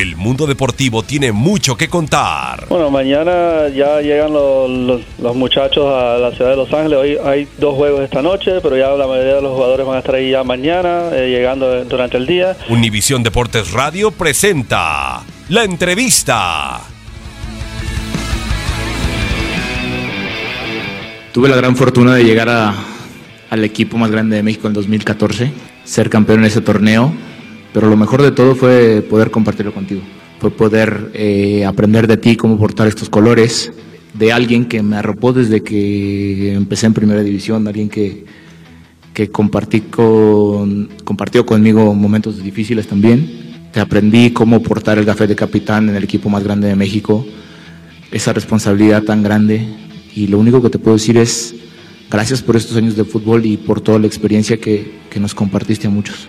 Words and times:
El 0.00 0.16
mundo 0.16 0.46
deportivo 0.46 1.02
tiene 1.02 1.30
mucho 1.30 1.76
que 1.76 1.88
contar. 1.88 2.66
Bueno, 2.70 2.90
mañana 2.90 3.68
ya 3.68 4.00
llegan 4.00 4.32
los, 4.32 4.70
los- 4.70 5.00
los 5.18 5.36
muchachos 5.36 5.84
a 5.92 6.16
la 6.16 6.30
ciudad 6.32 6.52
de 6.52 6.56
Los 6.56 6.72
Ángeles. 6.72 6.98
Hoy 6.98 7.18
hay 7.22 7.46
dos 7.58 7.74
juegos 7.74 8.00
esta 8.00 8.22
noche, 8.22 8.62
pero 8.62 8.78
ya 8.78 8.88
la 8.92 9.06
mayoría 9.06 9.34
de 9.34 9.42
los 9.42 9.52
jugadores 9.52 9.84
van 9.86 9.96
a 9.96 9.98
estar 9.98 10.14
ahí 10.14 10.30
ya 10.30 10.42
mañana, 10.42 11.10
eh, 11.12 11.28
llegando 11.28 11.84
durante 11.84 12.16
el 12.16 12.26
día. 12.26 12.56
Univisión 12.70 13.22
Deportes 13.22 13.72
Radio 13.72 14.10
presenta 14.10 15.20
la 15.50 15.64
entrevista. 15.64 16.80
Tuve 21.32 21.50
la 21.50 21.56
gran 21.56 21.76
fortuna 21.76 22.14
de 22.14 22.24
llegar 22.24 22.48
a- 22.48 22.74
al 23.50 23.64
equipo 23.64 23.98
más 23.98 24.10
grande 24.10 24.36
de 24.36 24.42
México 24.42 24.66
en 24.66 24.72
2014, 24.72 25.52
ser 25.84 26.08
campeón 26.08 26.38
en 26.38 26.46
ese 26.46 26.62
torneo, 26.62 27.12
pero 27.72 27.88
lo 27.88 27.96
mejor 27.96 28.22
de 28.22 28.32
todo 28.32 28.54
fue 28.54 29.04
poder 29.08 29.30
compartirlo 29.30 29.72
contigo, 29.72 30.00
fue 30.38 30.50
poder 30.50 31.10
eh, 31.14 31.64
aprender 31.64 32.06
de 32.06 32.16
ti 32.16 32.36
cómo 32.36 32.58
portar 32.58 32.88
estos 32.88 33.08
colores, 33.08 33.72
de 34.14 34.32
alguien 34.32 34.64
que 34.64 34.82
me 34.82 34.96
arropó 34.96 35.32
desde 35.32 35.62
que 35.62 36.52
empecé 36.52 36.86
en 36.86 36.94
primera 36.94 37.22
división, 37.22 37.66
alguien 37.68 37.88
que, 37.88 38.24
que 39.14 39.30
compartí 39.30 39.82
compartió 41.04 41.46
conmigo 41.46 41.94
momentos 41.94 42.42
difíciles 42.42 42.88
también. 42.88 43.50
Te 43.72 43.78
aprendí 43.78 44.30
cómo 44.30 44.62
portar 44.62 44.98
el 44.98 45.04
gafete 45.04 45.28
de 45.28 45.36
capitán 45.36 45.88
en 45.88 45.94
el 45.94 46.02
equipo 46.02 46.28
más 46.28 46.42
grande 46.42 46.66
de 46.66 46.74
México, 46.74 47.24
esa 48.10 48.32
responsabilidad 48.32 49.04
tan 49.04 49.22
grande. 49.22 49.64
Y 50.14 50.26
lo 50.26 50.40
único 50.40 50.60
que 50.60 50.70
te 50.70 50.78
puedo 50.80 50.96
decir 50.96 51.16
es 51.16 51.54
gracias 52.10 52.42
por 52.42 52.56
estos 52.56 52.76
años 52.76 52.96
de 52.96 53.04
fútbol 53.04 53.46
y 53.46 53.56
por 53.56 53.80
toda 53.80 54.00
la 54.00 54.08
experiencia 54.08 54.56
que, 54.56 54.90
que 55.08 55.20
nos 55.20 55.34
compartiste 55.34 55.86
a 55.86 55.90
muchos. 55.90 56.28